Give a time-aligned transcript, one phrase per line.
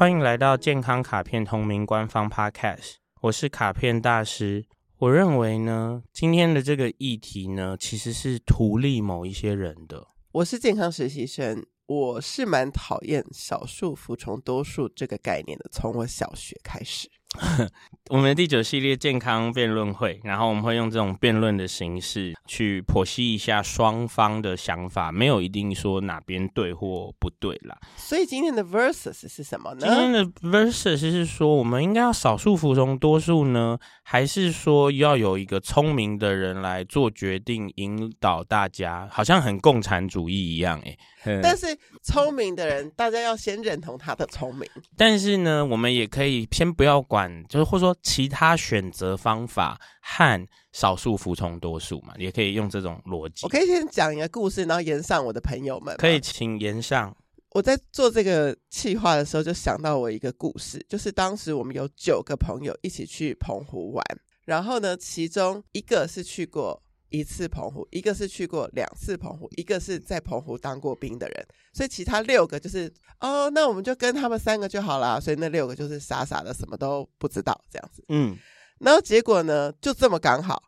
[0.00, 4.64] 欢迎来到健康卡片同名官方 Podcast，我是卡片大师。
[4.96, 10.08] 我认为呢，今天的这个议题呢，其实是图利某一些人的。
[10.32, 17.06] 我是健康实习生，我是蛮讨厌少数服从多数这个概念的，从我小学开始。
[18.10, 27.78] 我们的第九系列健康辩论会，然后我们会用这种辩论的形式去剖析一下双方的想法，没有一定说哪边对或不对啦。
[27.96, 29.80] 所以今天的 versus 是什么呢？
[29.80, 39.08] 今天的 versus 是说，我们应该要少数服从多数呢，还是说要有一个聪明的人来做决定，引导大家？
[39.10, 40.98] 好像很共产主义一样，欸，诶。
[41.42, 41.66] 但是
[42.02, 44.68] 聪明的人，大家要先认同他的聪明。
[44.96, 47.30] 但是呢，我们也可以先不要管。
[47.48, 53.40] 就是或者说其他选择方法和少数服从多数嘛，也可以用这种逻辑。
[53.42, 55.96] 我可以先讲一个故事，然后延上我的朋友们。
[55.98, 57.14] 可以请延上。
[57.50, 64.04] 我在做这个企划的时候，就想到我一个故事，就是当时我们有九个朋友一起去澎湖玩，
[64.46, 66.82] 然后呢，其中一个是去过。
[67.10, 75.20] 一次澎湖，一个是去过两次澎湖，一个是在澎湖当过兵的人，所以其他六个就是哦，那我们就跟他们三个就好了。
[75.20, 78.04] 所以那六个就是傻傻的，什么都不知道这样子。
[78.08, 78.36] 嗯，
[78.78, 80.62] 然后结果呢，就这么刚好，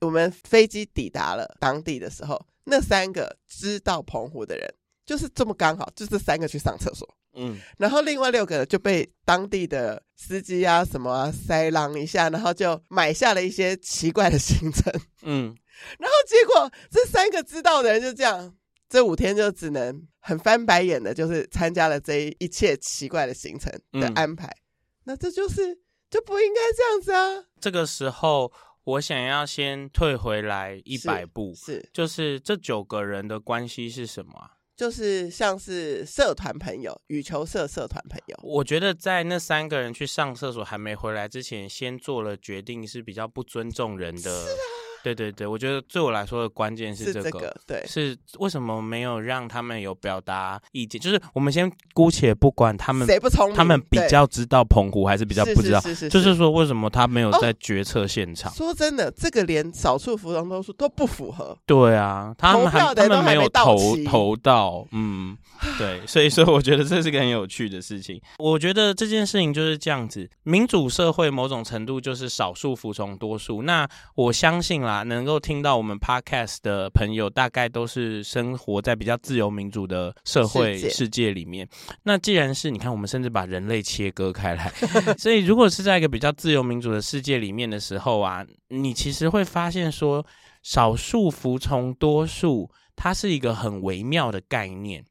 [0.00, 4.74] 我们飞机抵达了当地的时候，那三个知道澎湖的人，
[5.06, 7.08] 就是这么刚好，就这三个去上厕所。
[7.36, 14.92] 嗯，然后另外六个就被当地的司机啊什么啊塞浪一下，然后就买下了一些奇怪的行程。
[15.22, 15.56] 嗯。
[15.98, 18.54] 然后结果，这三个知道的人就这样，
[18.88, 24.46] 这五天就只能很翻白眼的，就是参加了这一切奇怪的行程的安排。
[24.46, 24.62] 嗯、
[25.04, 25.78] 那这就是
[26.10, 27.44] 就不应该这样子啊！
[27.60, 28.52] 这个时候，
[28.84, 34.50] 我想要先退回来一百步，是，是就是这九个人的关系是什么啊？
[34.76, 38.36] 就是像是社团朋友，羽球社社团朋友。
[38.42, 44.22] 我觉得在那三个人去上厕所还没回来之前，先做了决定是比较不尊重人的。
[44.22, 44.73] 是啊。
[45.04, 50.98] 对对对，我觉得对我来说的关键是这个，这个对，是为什么没有让他们有表达意见？
[50.98, 58.50] 就是我们先姑且不管他们，谁不聪明，他们比较知道澎湖还是比较不知道，是是是是是，就是说为什么他没有在决策现场？
[58.50, 61.54] 哦，说真的，这个连少数服从多数都不符合。
[61.66, 63.76] 对啊，他们还他们没有投
[64.06, 65.36] 投到，嗯，
[65.76, 68.18] 对，所以说我觉得这是个很有趣的事情。
[68.38, 73.60] 我觉得这件事情就是这样子，民主社会某种程度就是少数服从多数。
[73.60, 74.93] 那我相信啦。
[75.02, 81.68] 能够听到我们 podcast 的朋友，大概都是生活在比较自由民主的社会世界里面。
[82.04, 84.72] 那既然是你看，我们甚至把人类切割开来，
[85.18, 90.24] 所以如果是在一个比较自由民主的世界里面的时候啊，你其实会发现说，
[90.62, 95.04] 少数服从多数，它是一个很微妙的概念。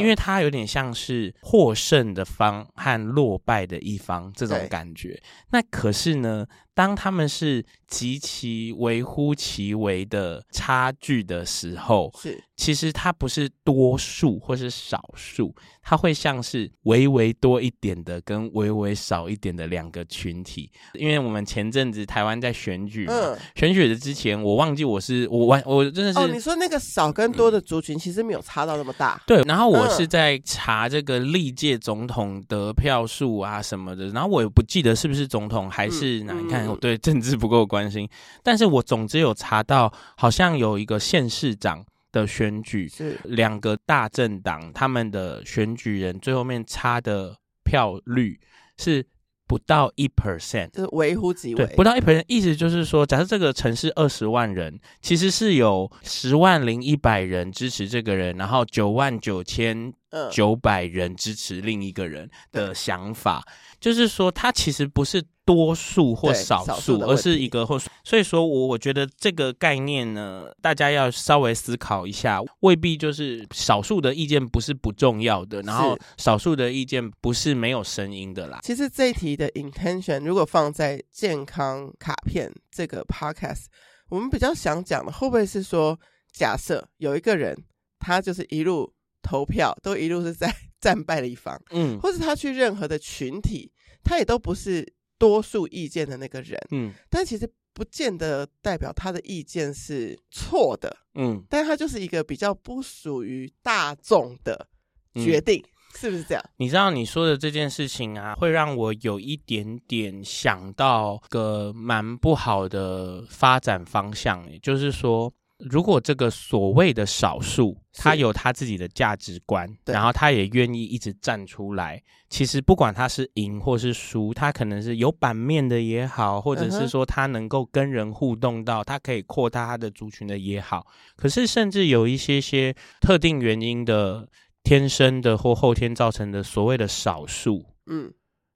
[0.00, 5.20] 因为它有点像是获胜的方和落败的一方这种感觉。
[5.50, 20.70] 那可是呢，当他们是极其微乎其微的差距的时候，是其实它不是多数或是少数，它会像是微微多一点的跟微微少一点的两个群体。
[20.94, 29.80] 因为我们前阵子台湾在选举嘛，嗯，选举的之前，我忘记我是我完我真的是哦，你说那个少跟多的族群其实没有差到那么大，对，然后我。
[29.80, 38.08] 我是在查这个历届总统得票数啊什么的，然后我也不记得是不是总统还是哪，你看我对政治不够关心，
[38.42, 48.40] 但是我总之有查到，好像有一个县市长的选举，是两个大政党他们的选举人最后面差的票率
[48.76, 49.06] 是。
[49.50, 51.66] 不到一 percent，就是微乎其微。
[51.66, 59.92] 对，不到一 percent，意思就是说，假设这个城市二十万人，其实是有十万零一百人支持这个人，然后九万九千
[60.30, 63.42] 九百人支持另一个人的想法，
[63.80, 65.20] 就是说，他其实不是。
[65.52, 78.60] 多数或少数，而是一个或，所以说我我觉得这个概念呢，大家要稍微思考一下，未必就是少数的意见不是不重要的，然后少数的意见不是没有声音的啦。
[78.62, 83.64] 其实这一题的 intention 如果放在健康卡片这个 podcast，
[84.08, 85.98] 我们比较想讲的会不会是说，
[86.32, 87.60] 假设有一个人
[87.98, 93.72] 他就是一路投票都一路是在 战败的一方，嗯，或者他去任何的群体，
[94.04, 94.94] 他也都不是。
[95.20, 104.66] 多数意见的那个人，嗯，但其实不见得代表他的意见是错的，嗯，但他就是一个比较不属于大众的
[105.14, 106.42] 决定，嗯，是不是这样？
[106.56, 115.30] 你知道你说的这件事情啊，会让我有一点点想到个蛮不好的发展方向，也就是说，
[115.60, 130.86] 如果这个所谓的少数，他有他自己的价值观，然后他也愿意一直站出来，其实不管他是赢或是输，他可能是有版面的也好，或者是说他能够跟人互动到，他可以扩大他的族群的也好。
[131.16, 134.28] 可是甚至有一些些特定原因的。
[134.62, 138.12] 天生的或后天造成的所谓的少数，嗯，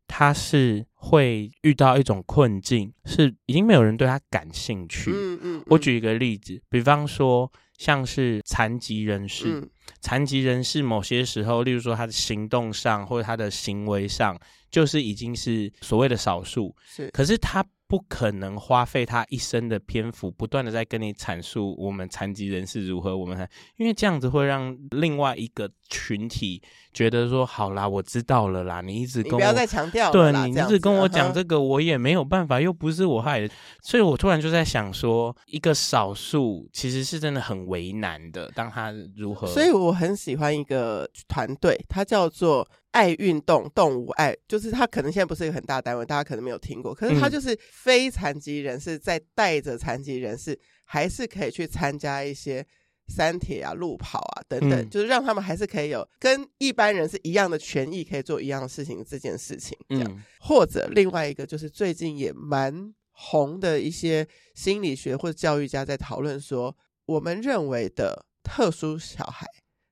[0.06, 5.10] 他是会遇到一种困境，是已经没有人对他感兴趣。
[5.10, 9.68] 嗯嗯，嗯，我举一个例子，比方说像是残疾人士，嗯、
[10.00, 14.38] 残疾人士某些时候，例如说他的行动上或者他的行为上，
[14.70, 16.74] 就是已经是所谓的少数。
[16.86, 17.64] 是，可是他。
[17.86, 33.50] 不可能花费他一生的篇幅，不断的在跟你阐述我们残疾人是如何，我们因为这样子会让另外一个群体觉得说，好啦，我知道了啦，你一直跟我，不要再强调，对，你一直跟我讲这个，我也没有办法，又不是我害的，
[33.82, 42.66] 所以我突然就在想说，一个少数其实是真的很为难的，当他如何，所以我很喜欢一个团队，它叫做。
[42.94, 46.94] 爱运动，动物爱，就是他可能现在不是一个很大单位，大家可能没有听过。
[46.94, 52.64] 可是他就是非残疾人士在带着残疾人士，还是可以去参加一些
[53.08, 59.04] 三铁啊、路跑啊等等，嗯、就是让他们还是可以有跟一般人是一样的权益，可以做一样的事情。
[59.04, 64.24] 这件事情，这样、嗯、或者另外一个就是最近也蛮红的一些
[64.54, 66.76] 心理学或者教育家在讨论说，
[67.06, 69.46] 我们认为的特殊小孩。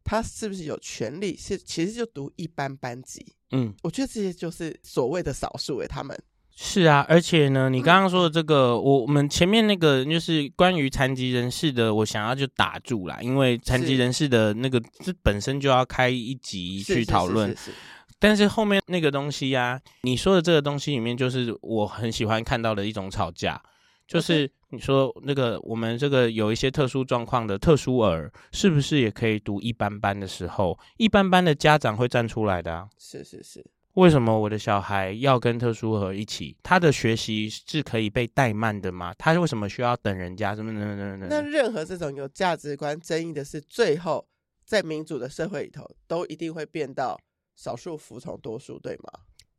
[0.04, 1.36] 他是不是有权利？
[1.36, 3.24] 是其实就读一般班级。
[3.50, 5.86] 嗯，我觉得这些就是所谓的少数诶。
[5.86, 6.18] 他们
[6.54, 17.50] 是啊，而且呢，你刚刚说的这个，我、嗯、我们前面那个就是关于残疾人士的，我想要就打住啦，因为残疾人士的那个这本身就要开一集去讨论。
[17.50, 17.76] 是是是是是，
[18.18, 23.62] 但是后面那个东西呀、啊，你说的这个东西里面，就是我很喜欢看到的一种吵架，
[24.06, 24.50] 就是。
[24.72, 32.88] 你说那个我们这个有一些特殊状况的特殊儿，是不是也可以读一般班的时候，一般班的家长会站出来的啊？
[32.98, 33.64] 是是是。
[33.94, 36.56] 为什么我的小孩要跟特殊儿一起？
[36.62, 39.12] 他的学习是可以被怠慢的吗？
[39.18, 40.56] 他为什么需要等人家？
[40.56, 41.26] 什么什么什么？
[41.28, 44.26] 那任何这种有价值观争议的事，最后
[44.64, 47.20] 在民主的社会里头，都一定会变到
[47.54, 49.12] 少数服从多数，对吗？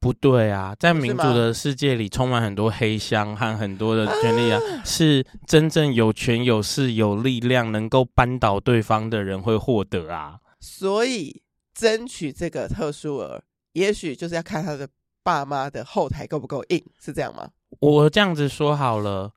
[0.03, 10.39] 不对啊，在民主的世界里，充满很多黑箱和很多的权利啊，啊， 是真正有权有势有力量，能够扳倒对方的人会获得啊。
[10.59, 11.41] 所以
[11.73, 13.41] 争取这个特殊儿，
[13.71, 14.89] 也许就是要看他的
[15.23, 17.47] 爸妈的后台够不够硬，是这样吗？
[17.79, 19.31] 我这样子说好了，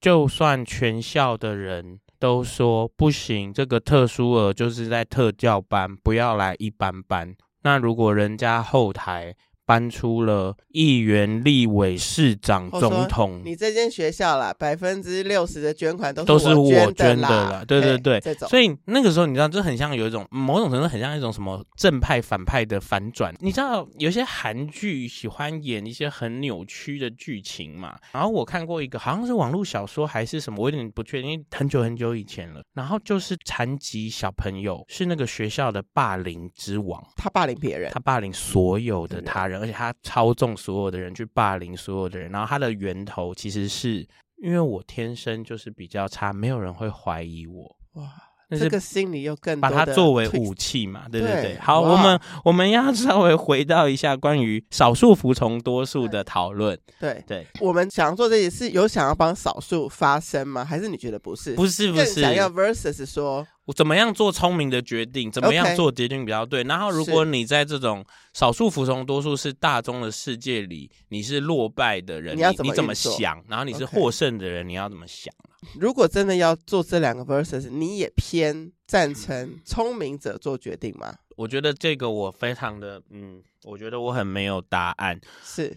[0.00, 7.36] 就算全校的人都说不行，这个特殊儿就是在特教班，不要来一般班。
[7.62, 9.34] 那如果人家后台，
[9.68, 13.42] 搬出了议员、立委、市长、总统。
[13.44, 17.62] 你这间学校啦，百分之六十的捐款都是都是我捐的啦。
[17.68, 18.18] 对对对，
[18.48, 23.34] 所以那个时候，你知道，这很像有一种某种程度，很像一种什么正派反派的反转。
[23.40, 27.94] 你知道，有些韩剧喜欢演一些很扭曲的剧情嘛？
[28.10, 32.62] 然后我看过一个，好像是网络小说还是什么，我有点不确定，因为很久很久以前了。
[32.72, 39.57] 然后就是残疾小朋友是那个学校的霸凌之王，他霸凌别人，他霸凌所有的他人。
[39.58, 44.06] 而且他操纵所有的人去霸凌所有的人，然后他的源头其实是
[44.42, 47.76] 因为我天生就是比较差，没有人会怀疑我。
[47.94, 48.04] 哇，
[48.50, 51.06] 这个心理又更把它作为武器嘛？
[51.10, 51.58] 对对对。
[51.58, 56.78] 好，我们我们要稍微回到一下关于少数服从多数的讨论。
[56.98, 60.64] 对对，我们想要做这件事，有想要帮少数发声吗？
[60.64, 61.54] 还是你觉得不是？
[61.54, 63.46] 不是不是，想要 versus 说。
[63.72, 65.30] 怎么样做聪明的决定？
[65.30, 73.42] 怎么样做决定比较对然后，如果你在这种少数服从多数是大众的世界里，你是落败的人，你要怎么，你怎么想？
[73.48, 75.32] 然后你是获胜的人.你要怎么想？
[75.78, 81.14] 如果真的要做这两个 versus，你也偏赞成聪明者做决定吗？
[81.36, 85.20] 我觉得这个我非常的，嗯，我觉得我很没有答案。
[85.44, 85.76] 是。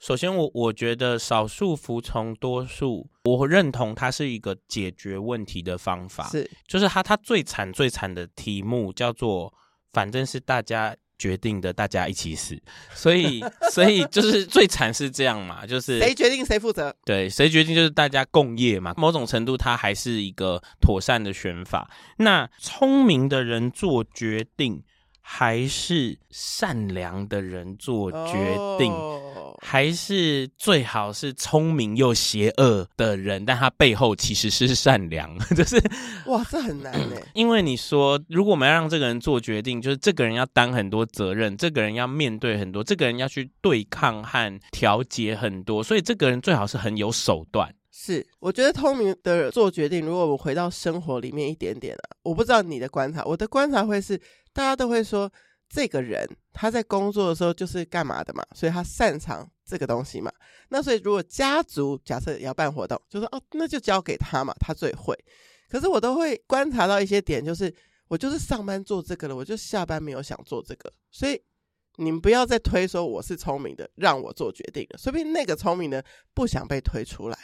[0.00, 6.26] 首先我，我我觉得少数服从多数，我认同它是一个解决问题的方法。
[6.28, 9.52] 是，就是它它最惨最惨的题目叫做，
[9.92, 12.58] 反正是大家决定的，大家一起死。
[12.94, 16.96] 所以， 所以就是最惨是这样嘛，就是谁决定谁负责？
[17.04, 18.94] 对，谁决定就是大家共业嘛。
[18.96, 21.90] 某种程度，它还是一个妥善的选法。
[22.16, 24.82] 那聪明的人做决定。
[25.32, 28.34] 还是善良的人做决
[28.76, 29.54] 定，oh.
[29.62, 35.80] 还是最好是聪明又邪恶的人，但他背后其实是善良， 就是
[36.26, 37.16] 哇，这很难呢。
[37.32, 47.72] 因为你说，如果我们要让这个人做决定，就是这个人要担很多责任，这个人要面对很多，这个人要去对抗和调节很多，所以这个人最好是很有手段。
[47.92, 50.06] 是，我觉得聪明的做决定。
[50.06, 54.18] 如果我回到生活里面一点点啊，我不知道你的观察，我的观察会是，
[54.52, 55.30] 大家都会说，
[55.68, 60.32] 这个人他在工作的时候就是干嘛的嘛，所以他擅长这个东西嘛。
[60.68, 65.16] 那所以如果家族假设要办活动，就说哦，那就交给他嘛，他最会。
[65.68, 67.74] 可是我都会观察到一些点，就是
[68.08, 71.40] 我就是上班做这个了，我就下班没有想做这个，所以。
[71.96, 74.96] 你们不要再推说我是聪明的，让我做决定了。
[74.96, 76.02] 说不定那个聪明的
[76.32, 77.36] 不想被推出来。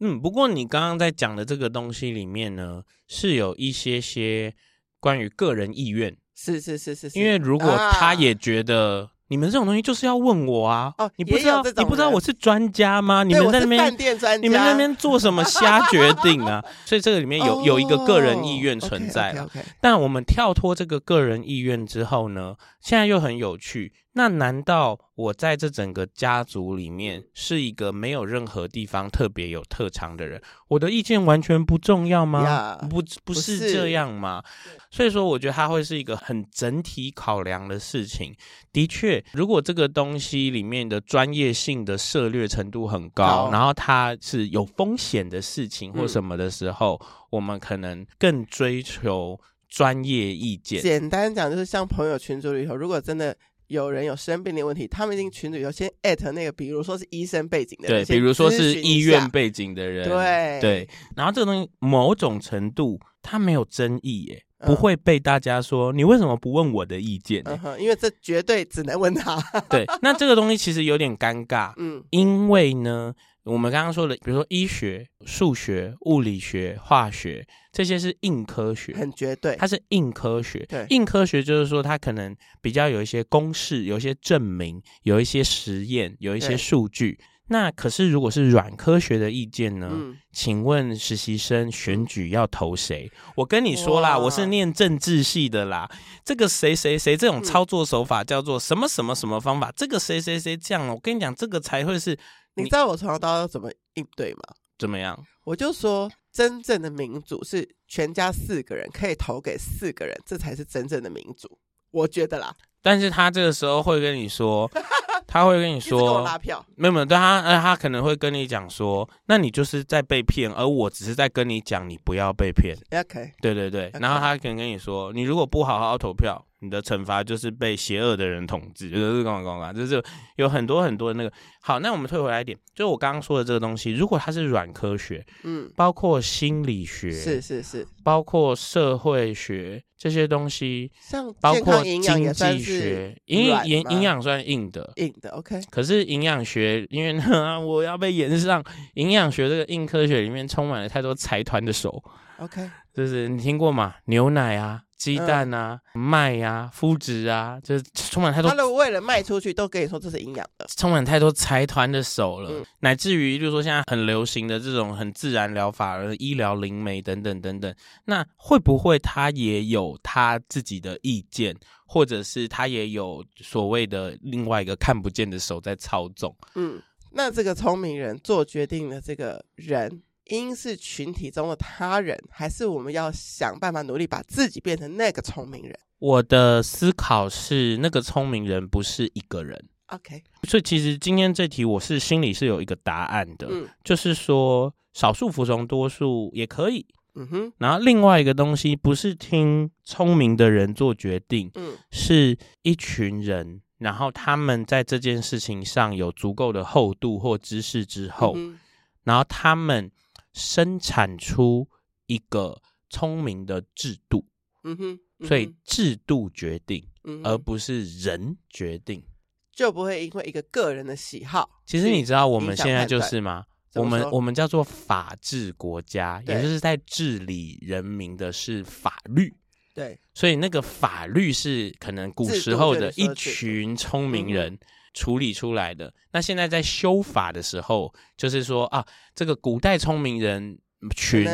[0.00, 4.52] 嗯，不过你刚刚在讲的这个东西里面呢，是有一些些
[4.98, 6.16] 关于个人意愿。
[6.40, 9.10] 是是是是，是，因为如果他也觉得。
[9.14, 10.92] 啊你们这种东西就是要问我啊！
[10.98, 13.22] 哦，你不知道你不知道我是专家吗？
[13.22, 13.96] 你们在那边
[14.42, 16.60] 你们在那边做什么瞎决定啊？
[16.84, 19.42] 所以这个里面有、哦、有一个个人意愿存在了。
[19.42, 19.66] Okay, okay, okay.
[19.80, 23.92] 但我们跳脱这个个人意愿之后呢，现在又很有趣。
[24.12, 30.42] 那难道我在这整个家族里面是一个没有任何地方特别有特长的人？
[30.66, 34.42] 我的意见完全不重要吗？Yeah, 不，不是这样吗？
[34.90, 38.34] 所以说，我觉得它会是一个很整体考量的事情。
[38.72, 49.38] 的确，如果这个东西里面的专业性的涉略程度很高，然后它是有风险的事情或什么的时候，嗯、我们可能更追求
[49.68, 50.82] 专业意见。
[50.82, 53.36] 简单讲，就是像朋友群组里头，如果真的。
[53.70, 60.88] 有人有生病的问题，他们一定群组有先艾特那个，比如说是医生背景的人，对，比如说是医院背景的人，对对。
[61.14, 67.44] 然后这个东西某种程度它没有争议耶，不会被大家说、嗯、你为什么不问我的意见？
[67.46, 69.40] 嗯，因为这绝对只能问他。
[69.68, 73.14] 对，那这个东西其实有点尴尬，嗯，因为呢。
[73.44, 80.64] 我们刚刚说的，比如说医学、数学、物理学、化学，这些是硬科学，很绝对，它是硬科学。
[80.68, 87.18] 对，硬科学就是说它可能比较有一些公式、有一些证明、有一些实验、有一些数据。
[87.48, 89.88] 那可是如果是软科学的意见呢？
[89.90, 93.10] 嗯，请问实习生选举要投谁？
[93.34, 95.90] 我跟你说啦，我是念政治系的啦。
[96.24, 99.72] 这个谁谁谁这种操作手法叫做什么什么什么方法？
[99.74, 102.16] 这个谁谁谁这样，我跟你讲，这个才会是。
[102.54, 104.40] 你知道我从小到大怎么应对吗？
[104.78, 105.26] 怎么样？
[105.44, 111.58] 我就说，真正的民主是全家四个人可以投给四个人，这才是真正的民主。
[111.90, 112.54] 我觉得啦。
[112.82, 114.70] 但是他这个时候会跟你说，
[115.26, 116.64] 他会跟你说，跟我拉票。
[116.76, 122.74] 没有没有，对他，呃，他可能会跟你讲说，那你就是在被骗，而我只是在跟你讲，你不要被骗。
[122.98, 123.32] OK。
[123.42, 123.90] 对对对。
[124.00, 126.44] 然后他可能跟你说，你如果不好好投票。
[126.62, 130.02] 你的惩罚就是被邪恶的人统治，就是干嘛干嘛，就是
[130.36, 131.34] 有很多很多的那个。
[131.62, 145.60] 好，那我们退回来一点，就是我刚刚说的这个东西，如果它是软科学，嗯，包括心理学，是是是，包括社会学这些东西，像包括经济学，营营营养算硬的，硬的 OK。
[145.70, 148.64] 可是营养学，因为呢， 我要被延上
[148.94, 152.02] 营养学这个硬科学里面充满了太多财团的手
[152.38, 153.96] ，OK，就是你听过吗？
[154.06, 154.80] 牛奶啊。
[155.00, 158.50] 鸡蛋啊，麦、嗯、呀、啊，麸质啊，就是充满太多。
[158.50, 176.36] 他们为了卖出去，都跟你说这是营养的，充满太多财团的手了，嗯、乃至于就是说现在很流行的这种很自然疗法、医疗灵媒等等等等，那会不会他也有他自己的意见，或者是他也有所谓的另外一个看不见的手在操纵？
[176.54, 176.78] 嗯，
[177.10, 180.02] 那这个聪明人做决定的这个人。
[180.30, 185.78] 应是群体中的他人，还是我们要想办法努力把自己变成那个聪明人？
[185.98, 189.68] 我的思考是，那个聪明人不是一个人。
[189.88, 196.86] OK，所以其实今天这题我是心里是有一个答案的，嗯，就是说少数服从多数也可以。
[197.16, 208.58] 嗯哼，然后另外一个东西不是听聪明的人做决定，嗯，是一群人，然后他们在这件事情上有足够的厚度或知识之后，嗯，
[209.02, 209.90] 然后他们。
[210.32, 211.68] 生产出
[212.06, 214.26] 一个聪明的制度，
[214.64, 219.04] 嗯哼，嗯哼，所以制度决定，嗯，而不是人决定，
[219.52, 221.62] 就不会因为一个个人的喜好。
[221.66, 223.44] 其实你知道我们现在就是吗？
[223.74, 229.32] 我们我们叫做法治国家，也就是在治理人民的是法律。
[229.72, 234.58] 对，所以那个法律是可能古时候的一群聪明人。
[234.92, 235.92] 处理出来的。
[236.12, 240.58] 那现在在修法的时候，就是说啊，这个古代聪明人
[240.94, 241.26] 群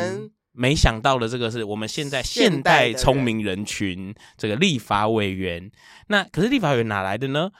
[0.52, 5.70] 没想到的这个是我们现在现代聪明人群这个立法委员。
[6.08, 7.50] 那可是立法委员哪来的呢？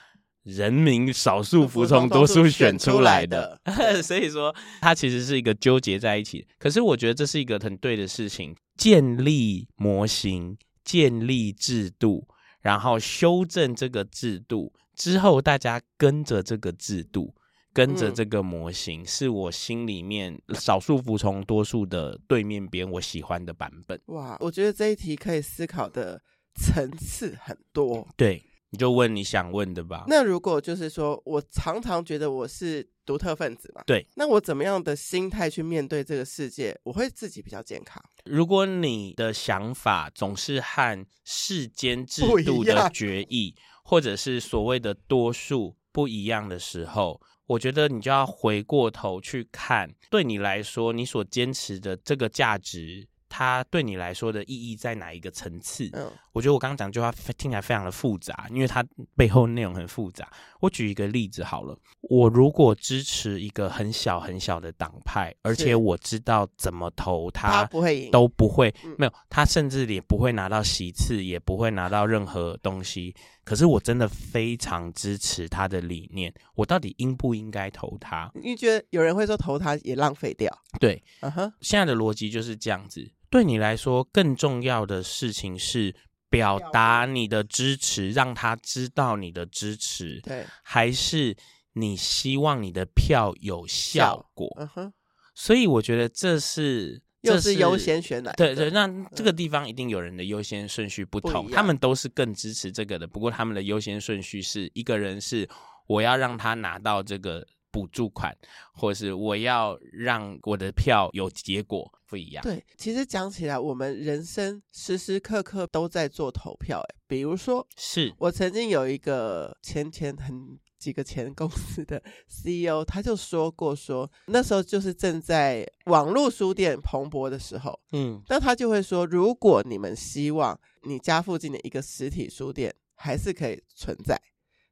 [0.43, 3.59] 人民少数服从多数选出来的。
[4.01, 6.47] 所以说，它其实是一个纠结在一起。
[6.57, 12.29] 可是我觉得这是一个很对的事情：建立模型，建立制度，
[12.61, 14.71] 然后修正这个制度。
[14.97, 17.33] 之后，大家跟着这个制度，
[17.71, 24.01] 跟着这个模型，嗯、是我心里面少数服从多数的对面边我喜欢的版本。
[24.07, 26.19] 哇，我觉得这一题可以思考的
[26.55, 28.07] 层次很多。
[28.17, 30.05] 对，你就问你想问的吧。
[30.07, 38.03] 那如果就是说我常常觉得我是独特分子嘛，对，那我怎么样的心态去面对这个世界，我会自己比较健康。
[38.25, 43.55] 如果你的想法总是和世间制度的决议，
[43.89, 53.07] 或者是所谓的多数不一样的时候，我觉得你就要回过头去看，对你来说，你所坚持的这个价值。
[53.29, 55.89] 它对你来说的意义在哪一个层次？
[55.93, 60.29] 嗯，我觉得我刚刚讲这句话听起来非常的复杂，因为它背后内容很复杂。
[60.59, 73.15] 我举一个例子好了，我如果支持一个很小很小的党派，而且我知道怎么投他，不会赢，都不会，没有，他甚至也不会拿到席次，也不会拿到任何东西。
[73.43, 78.29] 可是我真的非常支持他的理念，我到底应不应该投他？
[78.33, 80.51] 你觉得有人会说投他也浪费掉？
[80.79, 83.09] 对，嗯哼，现在的逻辑就是这样子。
[83.29, 85.93] 对你来说，更重要的事情是
[86.29, 90.19] 表达你的支持，让他知道你的支持。
[90.21, 91.35] 对，还是
[91.73, 94.47] 你希望你的票有效果？
[94.59, 94.93] 嗯哼。
[95.35, 98.31] 所以我觉得这是，这是优先选哪？
[98.33, 103.05] 对对，那这个地方一定有人的优先顺序不同，他们都是更支持这个的。
[103.05, 105.47] 不过他们的优先顺序是一个人是
[105.87, 107.45] 我要让他拿到这个。
[107.71, 108.35] 补助款，
[108.73, 112.43] 或是我要让我的票有结果不一样。
[112.43, 116.79] 对，其实讲起来，我们人生时时刻刻都在做投票。
[116.79, 134.19] 哎，比如说，是我曾经有一个前前很几个前公司的 CEO，他就说过说，说那时候就是正在网络书店蓬勃的时候，嗯，那他就会说，如果你们希望你家附近的一个实体书店还是可以存在。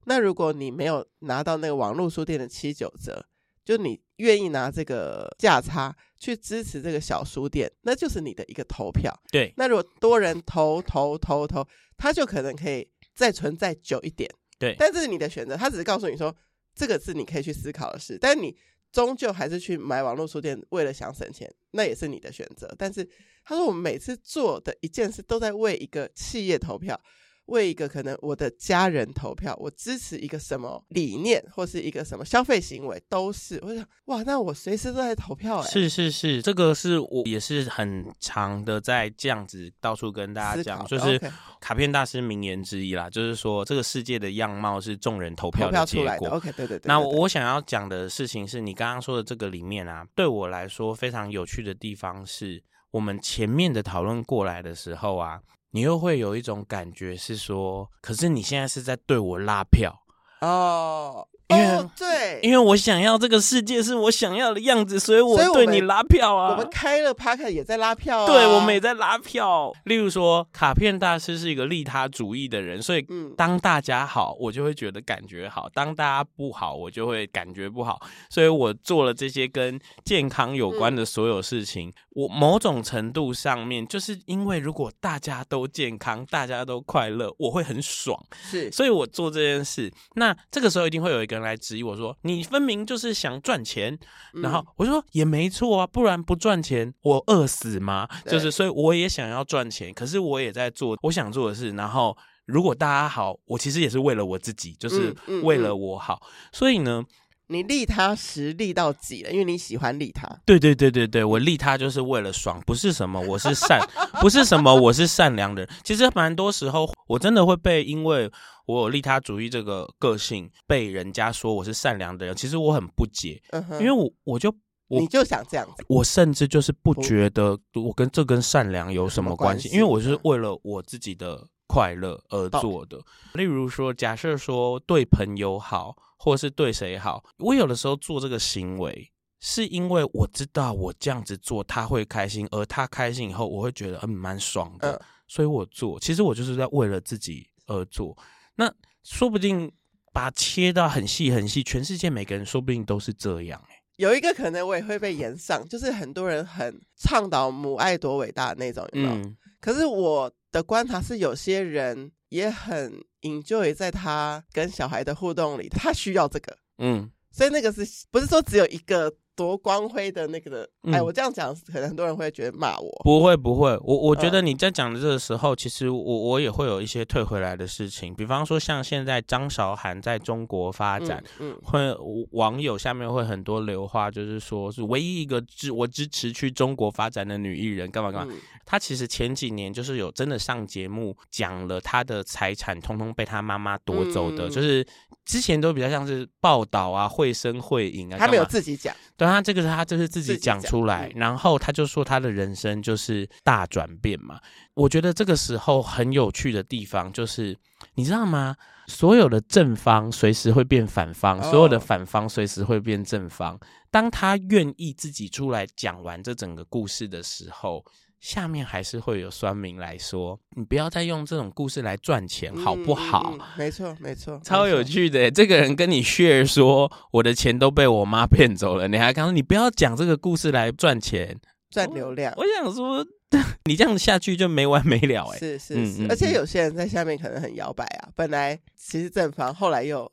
[0.06, 3.26] 那如果你没有拿到那个网络书店的七九折，
[3.64, 9.12] 就你愿意拿这个价差去支持这个小书店，那就是你的一个投票。
[9.32, 9.54] 对。
[9.58, 14.30] 那如果多人投投投投，他就可能可以再存在久一点。
[14.60, 14.76] 对。
[14.78, 16.34] 但这是你的选择，他只是告诉你说，
[16.76, 18.18] 这个是你可以去思考的事。
[18.22, 18.56] 但你
[18.92, 22.74] 终究还是去买网络书店，为了想省钱，那也是你的选择。
[22.78, 23.04] 但是
[23.44, 27.00] 他说，我们每次做的一件事，都在为一个企业投票。
[27.48, 35.70] 为一个可能我的家人投票，我支持一个什么理念或是一个什么消费行为，都是我想哇，那我随时都在投票哎。
[35.70, 41.22] 是是是，这个是我也是很常的在这样子到处跟大家讲，就是
[41.62, 46.04] 卡片大师名言之一啦，就是说这个世界的样貌是众人投票的结果。
[46.04, 46.30] 投票出来的。
[46.36, 46.88] OK，对对对。
[46.88, 55.40] 那我想要讲的事情是你刚刚说的这个里面啊，对我来说非常有趣的地方是我们前面的讨论过来的时候啊。
[55.76, 59.94] 你又会有一种感觉是说，可是你现在是在对我拉票
[60.40, 61.28] 哦。
[61.48, 66.50] 因为、哦、对，因为我想要这个世界是我想要的样子，所以我对你拉票啊。
[66.50, 68.26] 我们开了 Podcast 也在拉票啊。
[68.26, 69.72] 对，我们也在拉票。
[69.84, 73.06] 例如说，卡片大师是一个利他主义的人，所以
[73.38, 78.02] 当大家好，我就会觉得感觉好；当大家不好，我就会感觉不好。
[78.28, 88.20] 所以我做了这些跟健康有关的所有事情，嗯、我某种程度上面就是因为如果大家都健康，大家都快乐，我会很爽。
[88.42, 89.94] 是，所以我做这件事。
[90.16, 91.36] 那这个时候一定会有一个。
[91.36, 94.00] 人来质疑我说：“你分明就是想赚钱。”
[94.42, 98.08] 然后我就说：“也没错啊，不然不赚钱我饿死吗？
[98.26, 101.72] 就是，所以我也想要赚钱，可是我也在做我想做的事。
[101.72, 106.22] 然后如果大家好，我其实也是为了我自己，就是为了我好。
[106.54, 107.04] 所以呢，
[107.48, 109.32] 你利他时利到几了？
[109.32, 110.28] 因为你喜欢利他。
[110.46, 113.80] 对对对对对，我利他就是为了爽，不是什么我是善，
[114.22, 115.70] 不是什么我是善良的人。
[115.84, 118.32] 其实蛮多时候我真的会被因为。”
[118.68, 124.50] 我有利他主义这个个性，被人家说我是善良的人，其实我很不解，嗯、哼因为我我就
[124.88, 133.00] 我你就想这样子，我甚至就是不觉得我跟这跟善良有什么关系，关因为我是为了我自己的快乐而做的。
[133.36, 146.00] 例如说，假设说对朋友好，或是对谁好，我有的时候做这个行为，是因为我知道我这样子做他会开心，而他开心以后，我会觉得嗯蛮爽的，嗯、所以我做。
[146.00, 148.18] 其实我就是在为了自己而做。
[148.56, 148.74] 那
[149.04, 149.72] 说不定
[150.14, 153.82] 把它切到很细很细，全世界每个人说不定都是这样哎。
[153.98, 159.14] 有一个可能我也会被延上，就是很多人很倡导母爱多伟大的那种，有没有？
[159.16, 159.38] 嗯。
[159.62, 167.10] 可是我的观察是，有些人也很 enjoy 在他跟小孩的互动里，他需要这个，嗯。
[167.32, 170.70] 所以那个是不是说只有一个多光辉的那个的。
[170.84, 173.02] 嗯、哎，我这样讲，可能很多人会觉得骂我。
[173.04, 178.14] 不会不会，我我觉得你在讲的这个时候，嗯、其实我我也会有一些退回来的事情。
[178.14, 188.34] 比方说，像现在张韶涵在中国发展，嗯，嗯会网友下面会很多留话，就是说是唯一一个支我支持去中国发展的女艺人，干嘛干嘛。
[188.66, 194.86] 她、嗯、其实前几年就是有真的上节目讲了她的财产，通通被她妈妈夺走的，嗯、就是
[195.26, 198.96] 之前都比较像是报道啊，绘声绘影啊，他没有自己讲。
[199.18, 204.40] 对，他这个是他就是自己讲出来，嗯、然后他就说他的人生就是大转变嘛。
[204.76, 207.58] 我觉得这个时候很有趣的地方就是，
[207.96, 208.56] 你知道吗？
[208.88, 213.60] 所有的正方随时会变反方，所有的反方随时会变正方。
[213.90, 217.84] 当他愿意自己出来讲完这整个故事的时候。
[218.26, 223.38] 下面还是会有酸民来说，你不要再用这种故事来赚钱，好不好？
[223.56, 225.30] 没错，没错，超有趣的。
[225.30, 232.34] 这个人跟你 share 说，我的钱都被我妈骗走了，你还刚说你不要讲这个故事来赚钱，赚流量。
[232.36, 233.06] 我， 我想说，
[233.70, 235.38] 你这样下去就没完没了哎。
[235.38, 240.12] 是是是，嗯嗯、而且有些人在下面可能很摇摆啊，本来其实正方，后来又。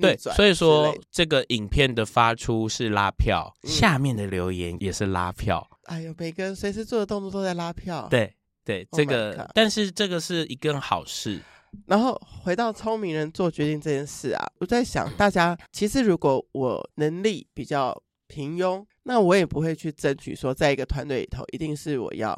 [0.00, 5.66] 对，所以说这个影片的发出是拉票，嗯、下面的留言也是拉票。
[5.84, 8.06] 哎呦，每个人随时做的动作都在拉票。
[8.10, 8.32] 对
[8.64, 11.40] 对，这个，oh、但是这个是一个好事。
[11.86, 22.30] 然后回到聪明人做决定这件事啊，我在想，大家其实如果我能力比较平庸，那我也不会去争取说，在一个团队里头一定是我要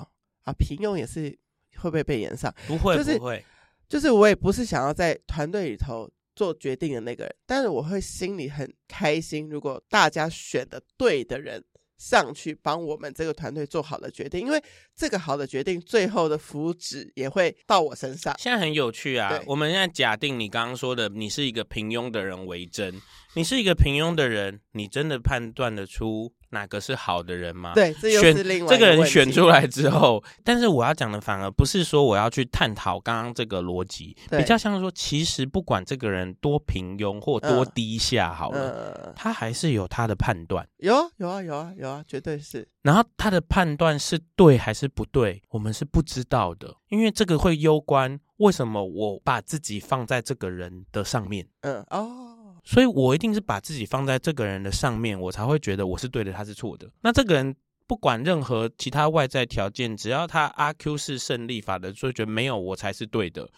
[0.44, 1.30] 啊，平庸也是
[1.76, 2.54] 会不会被延上？
[2.66, 3.44] 不会，就是、不会，
[3.88, 6.10] 就是我也不是想要在团队里头。
[6.34, 9.48] 做决定的那个人，但是我会心里很开心。
[9.48, 11.62] 如果大家选的对的人
[11.98, 14.60] 上去帮我们这个团队做好的决定，因为
[14.96, 18.34] 这个好的决定最后的福祉也会到我身上。
[18.38, 19.40] 现在很有趣啊！
[19.46, 23.00] 我们现在假定你刚刚说的，你是一个平庸的人为真，
[23.34, 26.32] 你是一个平庸的人，你真的判断得出？
[26.52, 27.72] 哪个是好的人吗？
[27.74, 29.10] 对，这又是另外一个问题。
[29.10, 40.66] 选这个人选出来之后，但是我要讲的反而不是说我要去探讨刚刚这个逻辑，对比较像说，其实不管这个人多平庸或多低下，好了，呃、他还是有他的判断。
[40.78, 42.68] 有啊，有啊，有啊，有啊，绝对是。
[42.82, 51.46] 然后他的判断是对还是不对，我们是不知道的，因为这个会攸关为什么我把自己放在这个人的上面。
[51.60, 52.31] 嗯，哦。
[52.64, 56.88] 所以我一定是把自己放在这个人的上面，我才会觉得我是对的，他是错的。
[57.00, 57.54] 那这个人
[57.86, 63.48] 不管任何其他外在条件，只要他阿 Q 是胜利法的，所以觉得没有我才是对的，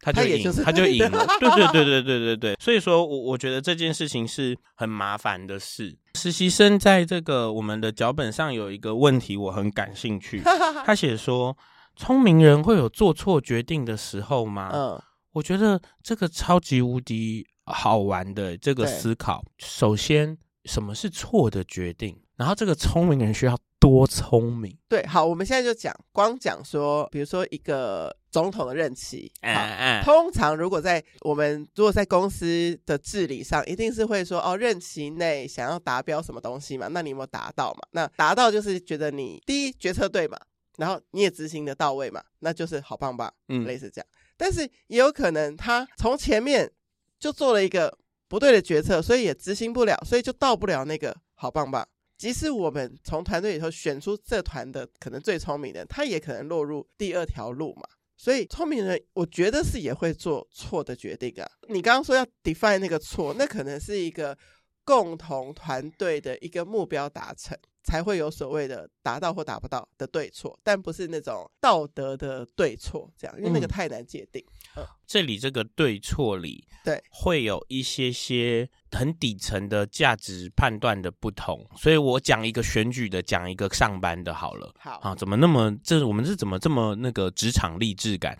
[0.00, 1.26] 他就赢，他就赢了。
[1.38, 2.56] 对 对对对对对对。
[2.58, 5.96] 所以说我我觉得这件事情是很麻烦的事。
[6.14, 10.40] 实习生在这个我们的脚本上有一个问题，我很感兴趣。
[10.86, 11.56] 他写说，
[11.96, 14.70] 聪明人会有做错决定的时候吗？
[14.72, 17.46] 嗯，我觉得这个超级无敌。
[17.66, 22.20] 好玩的这个思考，首先什么是错的决定？
[22.36, 24.76] 然后这个聪明人需要多聪明？
[24.88, 36.88] 对，好，我们现在就讲，光讲说，比如说一个总统的任期，嗯嗯，通常如果在我们如果在公司的治理上，一定是会说，哦，任期内想要达标什么东西嘛？
[36.88, 37.80] 那你有没有达到嘛？
[37.92, 40.36] 那达到就是觉得你第一决策对嘛，
[40.76, 44.06] 然后你也执行的到位嘛，那就是好棒棒，嗯，类似这样。
[44.36, 46.70] 但是也有可能他从前面。
[47.24, 47.90] 就做了一个
[48.28, 51.82] 不对的决策，所以也执行不了，所以就到不了那个好棒棒。
[52.18, 57.82] 即使我们从团队里头选出这团的可能最聪明的，他也可能落入第二条路嘛。
[58.18, 61.48] 所以聪明人，我觉得是也会做错的决定啊。
[61.70, 64.36] 你刚刚说要 define 那个错，那可能是一个
[64.84, 67.56] 共同团队的一个目标达成。
[67.84, 74.42] 才会有所谓的达到或达不到的对错，但不是那种道德的对错，这样，因为那个太难界定。
[74.76, 81.64] 嗯，嗯，这里这个对错里，对，会有一些些很底层的价值判断的不同。
[81.76, 84.72] 所以我讲一个选举的，讲一个上班的，好了。
[84.78, 88.36] 好啊，怎么那么这我们是怎么这么那个职场励志感？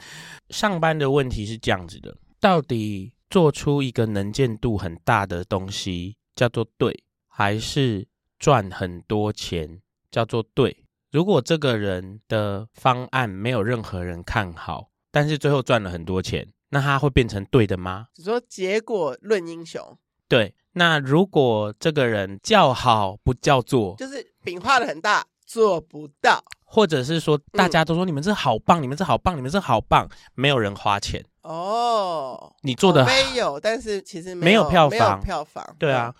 [0.48, 8.08] 上班的问题是这样子的：到底做出一个能见度很大的东西叫做对，还是？
[8.44, 9.80] 赚很多钱
[10.10, 10.84] 叫做对。
[11.10, 18.08] 如果这个人的方案没有任何人看好，但是最后赚了很多钱，那他会变成对的吗？
[18.12, 19.96] 只说结果论英雄。
[20.28, 20.54] 对。
[20.72, 32.54] 那如果这个人叫好不叫座，就是饼画的很大，做不到，或者是说大家都说你们这好棒，嗯、你们这好棒，你们这好棒，没有人花钱哦。
[32.60, 35.76] 你做的没有，但是其实没有，没有票房，没有票房。
[35.78, 36.14] 对啊。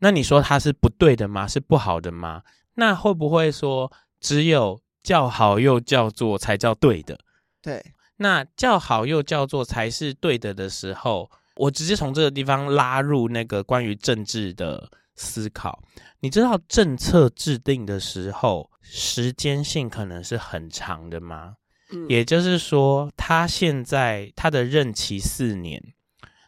[0.00, 1.46] 那你说他是不对的吗？
[1.46, 2.42] 是不好的吗？
[2.74, 7.18] 那会不会说只有叫好又叫做才叫对的？
[7.62, 7.84] 对，
[8.16, 15.82] 那叫好又叫做才是对的的时候，我直接从这个地方拉入那个关于政治的思考。
[16.20, 21.56] 你知道政策制定的时候，时间性可能是很长的吗？
[21.92, 25.82] 嗯，也就是说，他现在他的任期四年，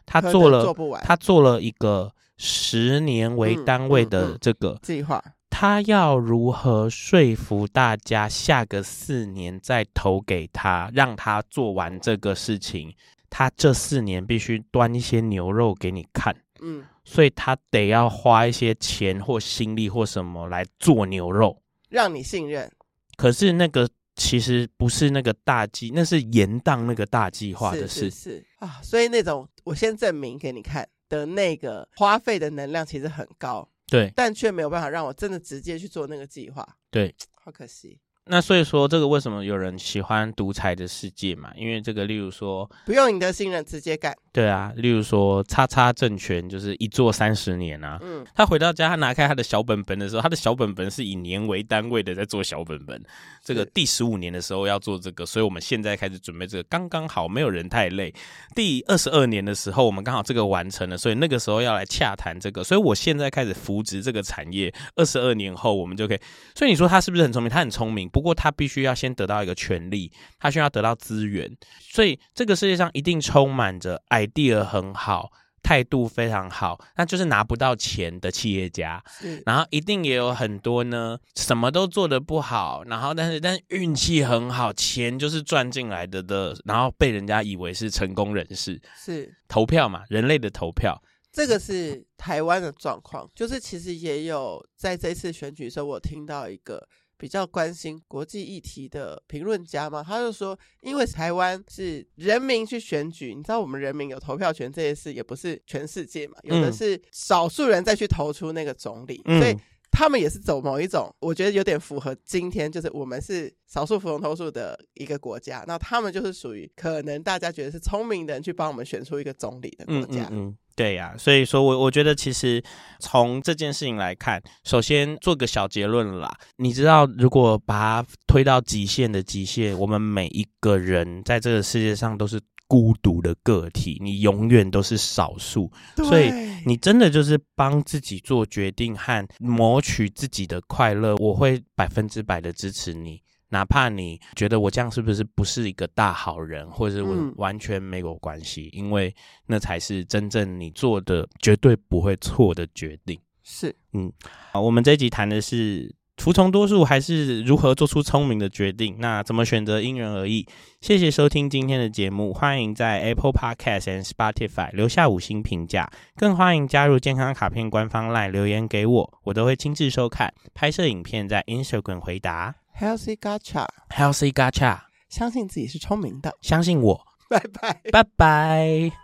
[0.05, 2.13] 他做了做不完，他做了一个
[2.45, 12.93] 十年为单位的这个计划，他要如何说服大家下个四年再投给他，让他做完这个事情？
[13.29, 22.69] 他这四年必须端一些牛肉给你看，嗯，所以他得要花一些钱或心力或什么来做牛肉，让你信任。
[23.15, 28.81] 可是那个其实不是那个大计，那是延宕那个大计划的事，是，啊。
[28.83, 37.99] 所以那种我先证明给你看的那个花费的能量其实很高，对，但却没有办法让我真的直接去做那个计划，对， 好可惜。
[38.25, 41.53] 那所以说，这个为什么有人喜欢独裁的世界嘛？
[41.55, 44.15] 因为这个，例如说，不用你的信任，直接干。
[44.33, 47.99] 对啊，例如说，叉叉政权就是一做三十年啊。
[48.01, 52.99] 嗯，他回到家，他拿开他的小本本的时候，他的小本本是以年为单位的在做小本本。
[53.43, 58.11] 这个第十五年的时候要做这个，所以我们现在开始准备这个，刚刚好，没有人太累。
[58.55, 64.73] 第二十二年的时候，我们刚好这个完成了，所以那个时候要来洽谈这个，所以我现在开始扶植这个产业。
[64.95, 66.19] 二十二年后，我们就可以。
[66.55, 67.51] 所以你说他是不是很聪明？
[67.51, 68.09] 他很聪明。
[68.09, 75.31] 不过他必须要先得到一个权利，他需要得到资源，所以这个世界上一定充满着 idea 很好、
[75.61, 79.03] 态度非常好，那就是拿不到钱的企业家。
[79.45, 88.81] 然后一定也有很多呢，什么都做得不好，然后但是但是运气很好，钱就是赚进来的的，然后被人家以为是成功人士。
[88.95, 91.01] 是投票嘛，人类的投票。
[91.31, 96.87] 这个是台湾的状况，就是其实也有在这次选举的时候，我听到一个
[97.23, 109.55] 比较关心国际议题的评论家嘛，他就说，因为台湾是人民去选举，你知道我们人民有投票权这件事，也不是全世界嘛，有的是少数人再去投出那个总理，嗯、所以
[109.89, 120.27] 他们也是走某一种，我觉得有点符合今天，就是我们是少数服从多数的一个国家，那他们就是属于可能大家觉得是聪明的人去帮我们选出一个总理的国家。
[120.29, 122.63] 嗯嗯嗯对呀、啊，所以说我我觉得其实
[122.99, 126.35] 从这件事情来看，首先做个小结论啦。
[126.57, 135.71] 你知道，如果把它推到极限的极限，我们每一个人在这个世界上都是孤独的个体，你永远都是少数。
[135.97, 136.31] 所以
[136.65, 143.21] 你真的就是帮自己做决定和谋取自己的快乐，我会百分之百的支持你。
[143.53, 153.17] 哪怕你觉得我这样是不是不是一个大好人，或者是我完全没有关系，嗯，因为那才是真正你做的绝对不会错的决定。
[153.43, 154.11] 是，嗯，
[154.51, 160.47] 好，我们这一集谈的是服从多数还是如何做出聪明的决定，那怎么选择因人而异。
[160.81, 172.55] 谢谢收听今天的节目，欢迎在 Apple Podcast and Spotify 留下五星评价，更欢迎加入健康卡片官方 LINE 留言给我，我都会亲自收看，拍摄影片在 Instagram 回答。
[172.77, 179.02] Healthy Gacha，Healthy Gacha，相信自己是聪明的，相信我，拜拜，拜拜。